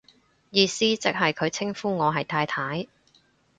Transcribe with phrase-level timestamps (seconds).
[0.49, 2.87] 意思即係佢稱呼我係太太